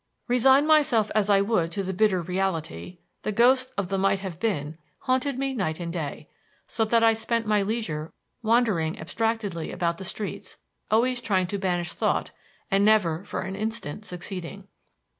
[0.27, 4.39] Resign myself as I would to the bitter reality, the ghost of the might have
[4.39, 6.27] been haunted me night and day,
[6.65, 8.11] so that I spent my leisure
[8.41, 10.57] wandering abstractedly about the streets,
[10.89, 12.31] always trying to banish thought
[12.71, 14.67] and never for an instant succeeding.